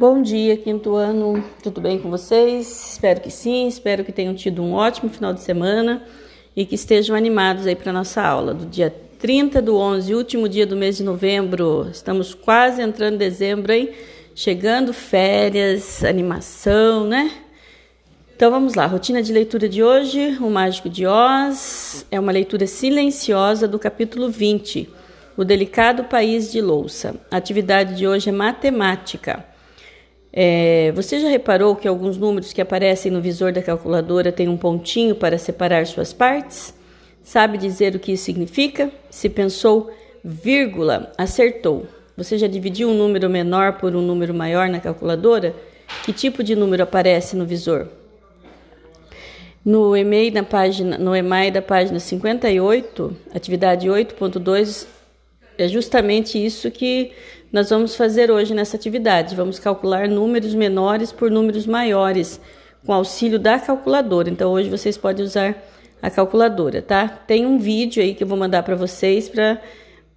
Bom 0.00 0.22
dia, 0.22 0.56
quinto 0.56 0.94
ano, 0.94 1.44
tudo 1.62 1.78
bem 1.78 1.98
com 1.98 2.08
vocês? 2.08 2.92
Espero 2.92 3.20
que 3.20 3.30
sim, 3.30 3.68
espero 3.68 4.02
que 4.02 4.10
tenham 4.10 4.34
tido 4.34 4.62
um 4.62 4.72
ótimo 4.72 5.10
final 5.10 5.34
de 5.34 5.42
semana 5.42 6.02
e 6.56 6.64
que 6.64 6.74
estejam 6.74 7.14
animados 7.14 7.66
aí 7.66 7.76
para 7.76 7.92
nossa 7.92 8.22
aula 8.22 8.54
do 8.54 8.64
dia 8.64 8.88
30 9.18 9.60
do 9.60 9.76
11, 9.76 10.14
último 10.14 10.48
dia 10.48 10.66
do 10.66 10.74
mês 10.74 10.96
de 10.96 11.02
novembro. 11.02 11.86
Estamos 11.92 12.32
quase 12.32 12.80
entrando 12.80 13.16
em 13.16 13.18
dezembro, 13.18 13.74
hein? 13.74 13.90
Chegando 14.34 14.94
férias, 14.94 16.02
animação, 16.02 17.06
né? 17.06 17.30
Então 18.34 18.50
vamos 18.50 18.72
lá, 18.74 18.86
rotina 18.86 19.22
de 19.22 19.34
leitura 19.34 19.68
de 19.68 19.82
hoje, 19.82 20.38
O 20.40 20.48
Mágico 20.48 20.88
de 20.88 21.06
Oz, 21.06 22.06
é 22.10 22.18
uma 22.18 22.32
leitura 22.32 22.66
silenciosa 22.66 23.68
do 23.68 23.78
capítulo 23.78 24.30
20, 24.30 24.88
O 25.36 25.44
Delicado 25.44 26.04
País 26.04 26.50
de 26.50 26.62
Louça. 26.62 27.16
A 27.30 27.36
atividade 27.36 27.98
de 27.98 28.08
hoje 28.08 28.30
é 28.30 28.32
matemática. 28.32 29.50
É, 30.32 30.92
você 30.94 31.18
já 31.18 31.28
reparou 31.28 31.74
que 31.74 31.88
alguns 31.88 32.16
números 32.16 32.52
que 32.52 32.60
aparecem 32.60 33.10
no 33.10 33.20
visor 33.20 33.52
da 33.52 33.62
calculadora 33.62 34.30
têm 34.30 34.48
um 34.48 34.56
pontinho 34.56 35.14
para 35.14 35.38
separar 35.38 35.86
suas 35.86 36.12
partes? 36.12 36.72
Sabe 37.22 37.58
dizer 37.58 37.94
o 37.94 37.98
que 37.98 38.12
isso 38.12 38.24
significa? 38.24 38.90
Se 39.10 39.28
pensou 39.28 39.90
vírgula, 40.24 41.12
acertou. 41.18 41.86
Você 42.16 42.38
já 42.38 42.46
dividiu 42.46 42.88
um 42.88 42.94
número 42.94 43.28
menor 43.28 43.78
por 43.78 43.94
um 43.96 44.02
número 44.02 44.34
maior 44.34 44.68
na 44.68 44.80
calculadora? 44.80 45.54
Que 46.04 46.12
tipo 46.12 46.42
de 46.42 46.54
número 46.54 46.82
aparece 46.82 47.36
no 47.36 47.44
visor? 47.44 47.88
No 49.64 49.94
e-mail 49.94 50.32
página, 50.44 50.96
no 50.96 51.14
EMAI 51.14 51.50
da 51.50 51.60
página 51.60 52.00
58, 52.00 53.16
atividade 53.34 53.88
8.2, 53.88 54.86
é 55.62 55.68
justamente 55.68 56.44
isso 56.44 56.70
que 56.70 57.12
nós 57.52 57.70
vamos 57.70 57.96
fazer 57.96 58.30
hoje 58.30 58.54
nessa 58.54 58.76
atividade. 58.76 59.34
Vamos 59.34 59.58
calcular 59.58 60.08
números 60.08 60.54
menores 60.54 61.10
por 61.10 61.30
números 61.30 61.66
maiores 61.66 62.40
com 62.86 62.92
auxílio 62.92 63.38
da 63.38 63.58
calculadora. 63.58 64.30
Então 64.30 64.52
hoje 64.52 64.68
vocês 64.68 64.96
podem 64.96 65.24
usar 65.24 65.56
a 66.00 66.10
calculadora, 66.10 66.80
tá? 66.80 67.08
Tem 67.08 67.44
um 67.44 67.58
vídeo 67.58 68.02
aí 68.02 68.14
que 68.14 68.22
eu 68.22 68.28
vou 68.28 68.38
mandar 68.38 68.62
para 68.62 68.76
vocês 68.76 69.28
para 69.28 69.60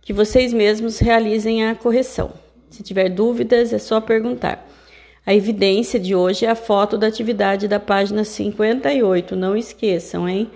que 0.01 0.13
vocês 0.13 0.53
mesmos 0.53 0.99
realizem 0.99 1.65
a 1.65 1.75
correção. 1.75 2.31
Se 2.69 2.83
tiver 2.83 3.09
dúvidas, 3.09 3.73
é 3.73 3.79
só 3.79 3.99
perguntar. 3.99 4.67
A 5.25 5.33
evidência 5.33 5.99
de 5.99 6.13
hoje 6.13 6.45
é 6.45 6.49
a 6.49 6.55
foto 6.55 6.97
da 6.97 7.07
atividade 7.07 7.67
da 7.67 7.79
página 7.79 8.23
58. 8.23 9.35
Não 9.35 9.55
esqueçam, 9.55 10.27
hein? 10.27 10.51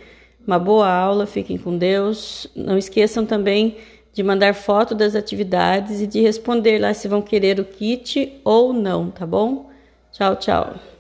Uma 0.46 0.60
boa 0.60 0.90
aula, 0.90 1.26
fiquem 1.26 1.58
com 1.58 1.78
Deus. 1.78 2.48
Não 2.56 2.78
esqueçam 2.78 3.26
também 3.26 3.78
de 4.18 4.24
mandar 4.24 4.56
foto 4.56 4.96
das 4.96 5.14
atividades 5.14 6.02
e 6.02 6.08
de 6.08 6.20
responder 6.20 6.80
lá 6.80 6.92
se 6.92 7.08
vão 7.08 7.22
querer 7.22 7.60
o 7.60 7.64
kit 7.64 8.42
ou 8.44 8.74
não, 8.74 9.12
tá 9.12 9.28
bom? 9.28 9.70
Tchau, 10.12 10.36
tchau. 10.38 10.97